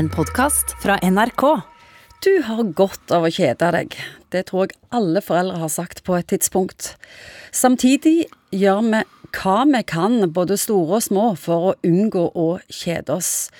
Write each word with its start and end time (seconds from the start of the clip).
en 0.00 0.08
podkast 0.08 0.70
fra 0.80 0.94
NRK. 1.04 1.42
Du 2.24 2.30
har 2.46 2.60
godt 2.72 3.12
av 3.12 3.26
å 3.26 3.30
kjede 3.32 3.68
deg. 3.74 3.96
Det 4.32 4.46
tror 4.48 4.70
jeg 4.70 4.78
alle 4.96 5.20
foreldre 5.20 5.58
har 5.60 5.72
sagt 5.72 6.00
på 6.06 6.14
et 6.16 6.28
tidspunkt. 6.32 6.94
Samtidig 7.52 8.30
gjør 8.56 8.80
vi 8.86 9.02
hva 9.36 9.58
vi 9.68 9.82
kan, 9.84 10.16
både 10.32 10.56
store 10.56 11.02
og 11.02 11.04
små, 11.04 11.26
for 11.36 11.68
å 11.68 11.76
unngå 11.84 12.22
å 12.32 12.48
kjede 12.72 13.18
oss. 13.18 13.50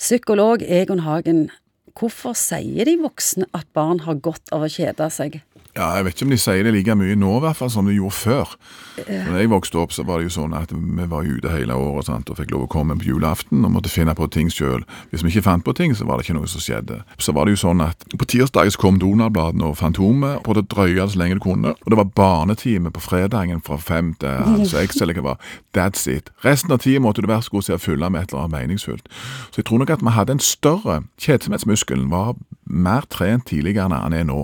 Psykolog 0.00 0.66
Egon 0.66 1.04
Hagen, 1.06 1.46
hvorfor 1.94 2.34
sier 2.34 2.90
de 2.90 2.96
voksne 3.04 3.46
at 3.54 3.70
barn 3.76 4.02
har 4.08 4.18
godt 4.18 4.50
av 4.50 4.66
å 4.66 4.72
kjede 4.74 5.06
seg? 5.14 5.44
Ja, 5.74 5.96
Jeg 5.96 6.04
vet 6.06 6.14
ikke 6.14 6.26
om 6.28 6.30
de 6.30 6.38
sier 6.38 6.62
det 6.62 6.72
like 6.74 6.94
mye 6.94 7.16
nå 7.18 7.32
i 7.36 7.42
hvert 7.42 7.58
fall 7.58 7.70
som 7.72 7.88
de 7.88 7.96
gjorde 7.96 8.14
før. 8.14 8.50
Når 8.94 9.38
jeg 9.40 9.50
vokste 9.50 9.78
opp, 9.80 9.90
så 9.90 10.04
var 10.06 10.20
det 10.20 10.28
jo 10.28 10.34
sånn 10.36 10.52
at 10.54 10.70
vi 10.70 11.06
var 11.10 11.26
ute 11.26 11.50
hele 11.50 11.74
året 11.74 12.06
sant, 12.06 12.30
og 12.30 12.38
fikk 12.38 12.52
lov 12.54 12.68
å 12.68 12.70
komme 12.70 12.94
på 13.00 13.08
julaften 13.08 13.64
og 13.66 13.72
måtte 13.74 13.90
finne 13.90 14.14
på 14.14 14.28
ting 14.30 14.52
sjøl. 14.54 14.84
Hvis 15.10 15.24
vi 15.26 15.32
ikke 15.32 15.42
fant 15.48 15.66
på 15.66 15.74
ting, 15.74 15.96
så 15.98 16.06
var 16.06 16.20
det 16.20 16.28
ikke 16.28 16.36
noe 16.38 16.50
som 16.50 16.62
skjedde. 16.62 17.00
Så 17.18 17.34
var 17.34 17.48
det 17.48 17.56
jo 17.56 17.62
sånn 17.64 17.82
at 17.82 18.06
på 18.14 18.28
tirsdag 18.30 18.70
kom 18.78 19.00
Donald-bladene 19.02 19.66
og 19.66 19.76
Fantomet, 19.80 20.46
og 20.46 20.54
det 20.60 20.68
drøya 20.70 21.08
så 21.10 21.18
lenge 21.18 21.40
det 21.40 21.44
kunne. 21.44 21.74
Og 21.74 21.90
det 21.90 21.98
var 21.98 22.12
barnetime 22.22 22.94
på 22.94 23.02
fredagen 23.02 23.62
fra 23.66 23.80
fem 23.82 24.14
til 24.22 24.30
halv 24.46 24.68
seks, 24.70 25.02
eller 25.02 25.18
hva 25.18 25.24
det 25.24 25.28
var. 25.32 25.52
That's 25.74 26.06
it. 26.06 26.30
Resten 26.46 26.70
av 26.70 26.84
tida 26.86 27.02
måtte 27.02 27.24
du 27.24 27.26
være 27.30 27.48
så 27.48 27.56
god 27.56 27.66
til 27.66 27.74
å 27.80 27.82
fylle 27.82 28.10
med 28.14 28.22
et 28.22 28.30
eller 28.30 28.46
annet 28.46 28.60
meningsfullt. 28.60 29.10
Så 29.50 29.58
jeg 29.58 29.66
tror 29.66 29.82
nok 29.82 29.90
at 29.90 30.06
vi 30.06 30.14
hadde 30.14 30.38
en 30.38 30.44
større 30.44 31.00
Kjedsomhetsmuskelen 31.18 32.10
var 32.12 32.36
mer 32.66 33.04
trent 33.12 33.46
tidligere 33.50 33.84
enn 33.88 33.92
han 33.96 34.12
er 34.16 34.24
nå. 34.28 34.38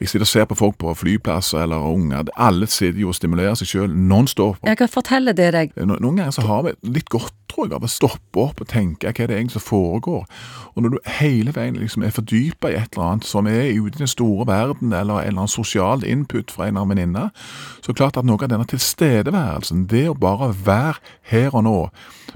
Jeg 0.00 0.08
sitter 0.10 0.24
og 0.26 0.30
ser 0.32 0.48
på 0.50 0.56
folk 0.58 0.78
på 0.82 0.94
flyplasser 0.98 1.62
eller 1.62 1.84
unger. 1.86 2.24
Alle 2.36 2.66
sitter 2.66 2.98
jo 3.04 3.12
og 3.12 3.14
stimulerer 3.18 3.54
seg 3.60 3.68
sjøl 3.70 3.92
non-stop. 3.94 4.58
Jeg 4.66 4.80
kan 4.80 4.90
fortelle 4.90 5.32
det 5.38 5.52
deg. 5.54 5.76
No- 5.78 5.98
Noen 6.02 6.18
ganger 6.18 6.34
så 6.34 6.42
har 6.48 6.64
vi 6.66 6.72
litt 6.96 7.08
godt, 7.12 7.32
tror 7.52 7.68
jeg, 7.68 7.76
av 7.76 7.84
å 7.86 7.90
stoppe 7.92 8.40
opp 8.42 8.62
og 8.64 8.68
tenke 8.72 9.12
hva 9.12 9.26
det 9.28 9.36
egentlig 9.36 9.54
som 9.58 9.66
foregår. 9.66 10.24
Og 10.74 10.82
når 10.82 10.94
du 10.96 10.98
hele 11.20 11.52
veien 11.54 11.76
liksom 11.78 12.02
er 12.02 12.14
fordypa 12.16 12.72
i 12.72 12.78
et 12.80 12.96
eller 12.96 13.10
annet 13.12 13.28
som 13.28 13.46
er 13.46 13.70
ute 13.76 13.94
i 14.00 14.02
den 14.02 14.10
store 14.10 14.46
verden, 14.48 14.90
eller 14.92 15.20
en 15.20 15.28
eller 15.28 15.44
annen 15.44 15.52
sosial 15.52 16.02
input 16.08 16.50
fra 16.50 16.66
en 16.66 16.74
eller 16.74 16.82
annen 16.86 16.96
venninne, 16.96 17.26
så 17.82 17.90
er 17.90 17.92
det 17.92 18.00
klart 18.00 18.18
at 18.18 18.26
noe 18.26 18.40
av 18.42 18.50
denne 18.50 18.66
tilstedeværelsen, 18.72 19.86
det 19.92 20.08
å 20.10 20.16
bare 20.18 20.50
være 20.64 20.98
her 21.30 21.54
og 21.54 21.64
nå 21.68 21.76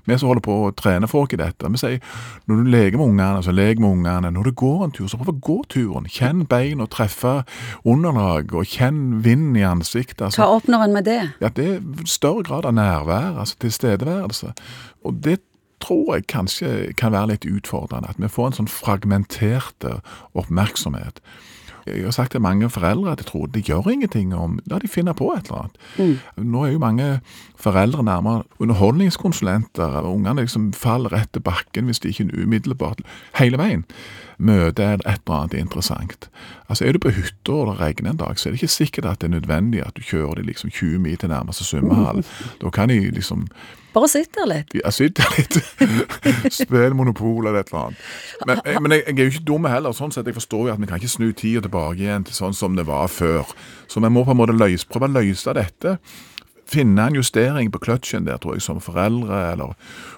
Vi 0.07 0.19
som 0.19 0.31
holder 0.31 0.45
på 0.47 0.57
å 0.67 0.75
trene 0.77 1.09
folk 1.11 1.35
i 1.35 1.41
dette, 1.41 1.71
vi 1.73 1.81
sier 1.81 1.99
når 2.47 2.63
du 2.63 2.71
leker 2.71 3.01
med 3.01 3.13
ungene, 3.15 3.43
så 3.43 3.55
lek 3.55 3.81
med 3.83 3.99
ungene. 3.99 4.31
Når 4.35 4.51
du 4.51 4.53
går 4.63 4.85
en 4.85 4.95
tur, 4.95 5.09
så 5.11 5.19
prøv 5.21 5.35
å 5.35 5.41
gå 5.49 5.59
turen. 5.73 6.07
Kjenn 6.11 6.45
bein 6.51 6.83
og 6.85 6.93
treffe 6.95 7.41
underlag, 7.85 8.55
og 8.55 8.71
kjenn 8.71 9.21
vinden 9.27 9.59
i 9.59 9.67
ansiktet. 9.67 10.23
altså. 10.29 10.45
Hva 10.45 10.61
oppnår 10.61 10.87
en 10.87 10.97
med 10.97 11.09
det? 11.11 11.21
Ja, 11.43 11.51
det 11.51 11.67
er 11.75 12.07
større 12.07 12.47
grad 12.47 12.69
av 12.69 12.77
nærvær, 12.79 13.37
altså 13.43 13.59
tilstedeværelse. 13.67 14.55
Og 15.05 15.21
det 15.25 15.41
tror 15.83 16.15
jeg 16.15 16.27
kanskje 16.33 16.71
kan 16.99 17.13
være 17.13 17.35
litt 17.35 17.49
utfordrende, 17.49 18.11
at 18.11 18.21
vi 18.23 18.31
får 18.33 18.51
en 18.51 18.59
sånn 18.61 18.71
fragmenterte 18.73 19.99
oppmerksomhet. 20.39 21.21
Jeg 21.87 22.05
har 22.05 22.15
sagt 22.17 22.35
til 22.35 22.43
mange 22.43 22.71
foreldre 22.71 23.13
at 23.13 23.23
jeg 23.23 23.31
tror 23.31 23.47
det 23.55 23.65
gjør 23.69 23.91
ingenting 23.93 24.35
om 24.35 24.59
ja, 24.71 24.79
de 24.83 24.91
finner 24.91 25.15
på 25.17 25.31
et 25.37 25.47
eller 25.47 25.67
annet. 25.67 26.21
Nå 26.37 26.65
er 26.65 26.75
jo 26.75 26.83
mange 26.83 27.09
foreldre 27.57 28.03
nærmere 28.05 28.43
underholdningskonsulenter. 28.59 30.03
Ungene 30.03 30.43
liksom 30.43 30.73
faller 30.77 31.15
rett 31.15 31.33
til 31.33 31.45
bakken 31.47 31.87
hvis 31.91 32.03
de 32.03 32.13
ikke 32.13 32.31
umiddelbart 32.43 33.05
hele 33.39 33.61
veien 33.61 33.87
møter 34.39 34.99
et 34.99 35.07
eller 35.07 35.37
annet 35.41 35.55
interessant. 35.61 36.29
Altså 36.69 36.85
Er 36.85 36.93
du 36.93 36.99
på 36.99 37.11
hytta 37.15 37.53
og 37.53 37.71
det 37.71 37.79
regner 37.81 38.11
en 38.11 38.17
dag, 38.21 38.39
så 38.39 38.49
er 38.49 38.53
det 38.55 38.63
ikke 38.63 38.75
sikkert 38.75 39.05
at 39.11 39.21
det 39.21 39.31
er 39.31 39.39
nødvendig 39.41 39.83
at 39.87 39.97
du 39.97 40.03
kjører 40.03 40.35
de 40.41 40.43
liksom 40.51 40.71
20 40.71 40.99
mil 40.99 41.17
til 41.17 41.29
nærmeste 41.33 41.65
svømmehall. 41.65 42.25
Da 42.63 42.71
kan 42.71 42.89
de 42.89 43.01
liksom 43.11 43.47
Bare 43.97 44.09
sitt 44.13 44.35
der 44.37 44.45
litt. 44.51 44.75
jeg 44.77 44.93
sitter 44.93 45.25
litt 45.39 45.57
Spill 46.59 46.93
monopol 46.95 47.47
eller 47.47 47.63
et 47.63 47.71
eller 47.73 47.87
annet. 47.87 48.03
Men, 48.47 48.61
jeg, 48.65 48.83
men 48.83 48.93
jeg, 48.93 49.05
jeg 49.07 49.19
er 49.19 49.23
jo 49.31 49.33
ikke 49.33 49.47
dum 49.49 49.65
heller. 49.65 49.93
sånn 49.97 50.13
sett 50.13 50.27
Jeg 50.29 50.37
forstår 50.37 50.67
jo 50.69 50.75
at 50.75 50.81
vi 50.83 50.87
kan 50.91 51.01
ikke 51.01 51.09
snu 51.15 51.31
tida 51.33 51.63
tilbake 51.65 52.03
igjen 52.05 52.27
til 52.29 52.37
sånn 52.37 52.53
som 52.57 52.77
det 52.77 52.85
var 52.87 53.09
før. 53.09 53.49
Så 53.89 54.01
vi 54.05 54.11
må 54.13 54.25
på 54.27 54.35
en 54.35 54.41
måte 54.43 54.53
løse, 54.57 54.85
prøve 54.91 55.09
å 55.09 55.15
løse 55.17 55.55
dette. 55.57 55.97
Finne 56.67 57.05
en 57.07 57.15
justering 57.15 57.71
på 57.71 57.79
kløtsjen 57.85 58.27
der, 58.27 58.41
tror 58.43 58.57
jeg, 58.57 58.65
som 58.67 58.81
foreldre 58.83 59.39
eller 59.53 59.77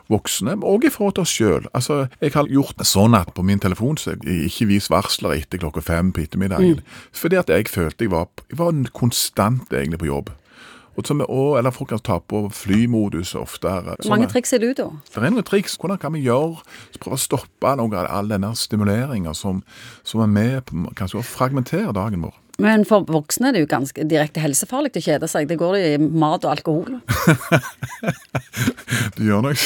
voksne, 0.08 0.56
og 0.64 0.86
i 0.88 0.92
forhold 0.92 1.18
til 1.18 1.26
oss 1.26 1.34
sjøl. 1.36 1.68
Altså, 1.76 2.06
jeg 2.24 2.32
har 2.32 2.48
gjort 2.48 2.78
det 2.80 2.88
sånn 2.88 3.16
at 3.18 3.34
på 3.36 3.44
min 3.44 3.60
telefon 3.60 4.00
så 4.00 4.14
jeg 4.14 4.48
ikke 4.48 4.70
vis 4.70 4.88
varsler 4.92 5.36
etter 5.36 5.60
klokka 5.60 5.84
fem 5.84 6.12
på 6.16 6.24
ettermiddagen. 6.24 6.80
Fordi 7.12 7.40
at 7.42 7.52
jeg 7.52 7.68
følte 7.68 8.06
jeg 8.06 8.14
var, 8.14 8.30
jeg 8.48 8.60
var 8.60 8.84
konstant 8.96 9.72
egentlig 9.72 10.00
på 10.00 10.08
jobb. 10.08 10.32
Og 10.98 11.06
som, 11.06 11.20
og, 11.30 11.52
eller 11.60 11.70
folk 11.70 11.92
kan 11.92 12.00
ta 12.02 12.16
på 12.18 12.40
flymodus 12.50 13.36
oftere. 13.38 13.94
Hvor 14.00 14.10
mange 14.10 14.26
triks 14.32 14.52
er 14.56 14.64
du, 14.64 14.72
da? 14.74 14.88
Det 15.06 15.20
er 15.22 15.30
noen 15.30 15.46
triks. 15.46 15.76
Hvordan 15.78 16.00
kan 16.02 16.16
vi 16.16 16.24
gjøre 16.24 16.58
så 16.90 17.02
prøve 17.04 17.14
å 17.20 17.22
stoppe 17.22 17.74
noe 17.78 18.00
av 18.00 18.08
all 18.10 18.32
denne 18.32 18.50
stimuleringa 18.58 19.34
som, 19.38 19.60
som 20.02 20.24
er 20.24 20.32
med 20.32 20.58
på 20.66 20.90
kanskje 20.98 21.20
å 21.20 21.26
fragmentere 21.26 21.94
dagen 21.94 22.26
vår? 22.26 22.34
Men 22.58 22.82
for 22.88 23.06
voksne 23.06 23.48
er 23.48 23.54
det 23.54 23.60
jo 23.62 23.70
ganske 23.70 24.04
direkte 24.10 24.42
helsefarlig 24.42 24.90
å 24.98 25.04
kjede 25.04 25.28
seg. 25.30 25.46
Det 25.46 25.60
går 25.60 25.76
i 25.78 25.92
mat 25.98 26.42
og 26.42 26.56
alkohol. 26.56 26.98
Det 29.18 29.26
gjør 29.26 29.42
nok. 29.42 29.58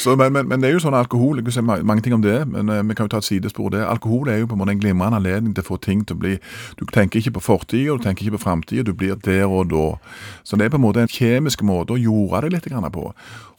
Så, 0.00 0.16
men, 0.16 0.32
men, 0.32 0.48
men 0.48 0.60
det 0.60 0.68
er 0.68 0.76
jo 0.76 0.82
sånn 0.84 0.96
alkohol 0.96 1.38
Jeg 1.38 1.46
kan 1.46 1.54
si 1.54 1.64
mange 1.64 2.02
ting 2.04 2.14
om 2.16 2.24
det, 2.24 2.36
men 2.48 2.68
uh, 2.72 2.82
vi 2.84 2.96
kan 2.96 3.08
jo 3.08 3.14
ta 3.14 3.20
et 3.22 3.28
sidespor. 3.28 3.70
det. 3.72 3.84
Alkohol 3.84 4.30
er 4.32 4.40
jo 4.40 4.48
på 4.50 4.56
en 4.56 4.60
måte 4.60 4.74
en 4.74 4.80
glimrende 4.80 5.20
anledning 5.20 5.56
til 5.56 5.64
å 5.64 5.70
få 5.70 5.78
ting 5.82 6.04
til 6.04 6.16
å 6.16 6.22
bli 6.24 6.36
Du 6.78 6.84
tenker 6.92 7.20
ikke 7.20 7.36
på 7.38 7.44
fortida, 7.48 7.96
du 7.96 8.04
tenker 8.04 8.26
ikke 8.26 8.36
på 8.36 8.44
framtida, 8.44 8.86
du 8.86 8.94
blir 8.96 9.16
der 9.24 9.48
og 9.48 9.70
da. 9.72 9.86
Så 10.44 10.56
det 10.56 10.68
er 10.68 10.74
på 10.74 10.80
en 10.80 10.86
måte 10.86 11.04
en 11.04 11.12
kjemisk 11.12 11.64
måte 11.66 11.96
å 11.96 12.00
jorde 12.00 12.46
det 12.46 12.56
litt 12.56 12.70
på. 12.96 13.10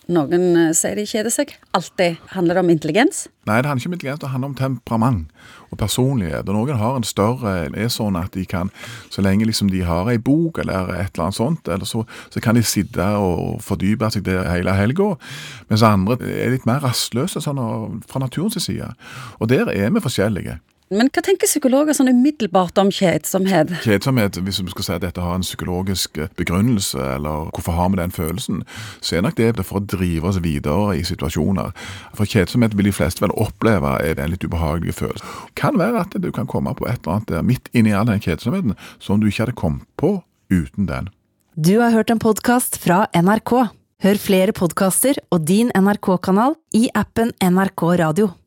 Noen 0.07 0.55
eh, 0.55 0.73
sier 0.77 0.95
de 0.95 1.03
kjeder 1.07 1.33
seg. 1.33 1.51
Alltid. 1.75 2.21
Handler 2.31 2.55
det 2.55 2.61
om 2.63 2.69
intelligens? 2.71 3.25
Nei, 3.47 3.57
det 3.59 3.67
handler 3.67 3.81
ikke 3.81 3.89
om 3.89 3.95
intelligens, 3.97 4.21
det 4.21 4.29
handler 4.31 4.51
om 4.51 4.55
temperament 4.55 5.33
og 5.67 5.79
personlighet. 5.81 6.47
Og 6.47 6.55
noen 6.55 6.79
har 6.79 6.95
en 6.95 7.07
større 7.07 7.55
er 7.67 7.91
sånn 7.91 8.15
at 8.19 8.31
de 8.35 8.45
kan, 8.47 8.71
så 9.11 9.23
lenge 9.23 9.47
liksom 9.49 9.71
de 9.71 9.83
har 9.87 10.07
ei 10.11 10.19
bok 10.19 10.61
eller 10.63 10.93
et 10.95 11.11
eller 11.11 11.27
annet 11.27 11.39
sånt, 11.39 11.67
eller 11.67 11.87
så, 11.87 12.05
så 12.31 12.43
kan 12.43 12.55
de 12.55 12.63
sitte 12.63 13.09
og 13.19 13.59
fordype 13.65 14.07
seg 14.13 14.23
der 14.27 14.47
hele 14.51 14.75
helga. 14.77 15.13
Mens 15.67 15.83
andre 15.83 16.19
er 16.23 16.55
litt 16.55 16.67
mer 16.69 16.83
rastløse 16.87 17.43
sånn, 17.43 18.01
fra 18.07 18.23
naturens 18.23 18.59
side. 18.63 18.93
Og 19.41 19.51
der 19.51 19.71
er 19.75 19.91
vi 19.91 20.03
forskjellige. 20.03 20.59
Men 20.87 21.09
hva 21.11 21.19
tenker 21.19 21.49
psykologer 21.49 21.95
sånn 21.97 22.07
umiddelbart 22.13 22.77
om 22.79 22.87
kjedsomhet? 22.95 23.73
Kjedsomhet, 23.83 24.37
hvis 24.39 24.61
vi 24.63 24.71
skal 24.71 24.85
si 24.85 24.93
at 24.95 25.03
dette 25.03 25.23
har 25.23 25.35
en 25.35 25.43
psykologisk 25.43 26.15
begrunnelse, 26.39 27.01
eller 27.17 27.49
hvorfor 27.51 27.75
har 27.75 27.89
vi 27.91 27.99
den 27.99 28.15
følelsen, 28.15 28.61
så 29.03 29.17
er 29.17 29.25
nok 29.25 29.35
det 29.35 29.65
for 29.67 29.81
å 29.81 29.83
drive 29.83 30.31
oss 30.31 30.39
videre 30.45 30.95
i 30.95 31.03
situasjoner. 31.07 31.75
For 32.15 32.23
kjedsomhet 32.23 32.77
vil 32.79 32.87
de 32.87 32.95
fleste 32.95 33.25
vel 33.25 33.35
oppleve 33.35 33.97
er 33.99 34.15
en 34.23 34.31
litt 34.31 34.47
ubehagelig 34.47 34.95
følelse. 35.01 35.27
Kan 35.59 35.75
være 35.81 36.05
at 36.05 36.15
du 36.23 36.31
kan 36.31 36.47
komme 36.47 36.71
på 36.71 36.87
et 36.87 37.01
eller 37.01 37.17
annet 37.17 37.35
der 37.35 37.43
midt 37.51 37.67
inni 37.75 37.91
all 37.91 38.07
den 38.07 38.23
kjedsomheten 38.23 38.79
som 39.03 39.19
du 39.19 39.27
ikke 39.27 39.43
hadde 39.43 39.59
kommet 39.59 39.83
på 39.99 40.21
uten 40.47 40.87
den. 40.87 41.11
Du 41.59 41.81
har 41.81 41.91
hørt 41.91 42.13
en 42.13 42.23
podkast 42.23 42.79
fra 42.79 43.09
NRK. 43.11 43.57
Hør 44.07 44.19
flere 44.21 44.55
podkaster 44.55 45.19
og 45.33 45.43
din 45.49 45.73
NRK-kanal 45.75 46.55
i 46.77 46.87
appen 46.95 47.35
NRK 47.43 47.89
Radio. 47.99 48.37